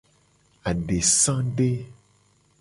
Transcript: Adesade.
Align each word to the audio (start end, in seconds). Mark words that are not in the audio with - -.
Adesade. 0.71 1.69